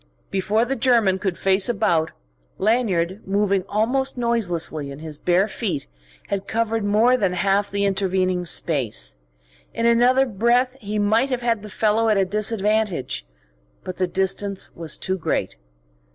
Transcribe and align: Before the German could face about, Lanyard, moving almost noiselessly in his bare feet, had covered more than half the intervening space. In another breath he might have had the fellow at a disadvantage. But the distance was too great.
Before 0.31 0.65
the 0.65 0.75
German 0.75 1.19
could 1.19 1.37
face 1.37 1.69
about, 1.69 2.09
Lanyard, 2.57 3.21
moving 3.27 3.63
almost 3.69 4.17
noiselessly 4.17 4.89
in 4.89 4.97
his 4.97 5.19
bare 5.19 5.47
feet, 5.47 5.85
had 6.27 6.47
covered 6.47 6.83
more 6.83 7.15
than 7.15 7.33
half 7.33 7.69
the 7.69 7.85
intervening 7.85 8.43
space. 8.47 9.17
In 9.75 9.85
another 9.85 10.25
breath 10.25 10.75
he 10.79 10.97
might 10.97 11.29
have 11.29 11.43
had 11.43 11.61
the 11.61 11.69
fellow 11.69 12.09
at 12.09 12.17
a 12.17 12.25
disadvantage. 12.25 13.27
But 13.83 13.97
the 13.97 14.07
distance 14.07 14.75
was 14.75 14.97
too 14.97 15.19
great. 15.19 15.55